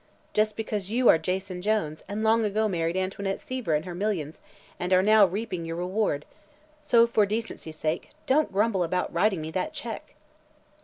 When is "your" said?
5.63-5.75